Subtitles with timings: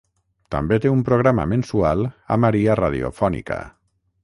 [0.53, 2.03] També té un programa mensual
[2.37, 3.63] a Maria Radiofònica.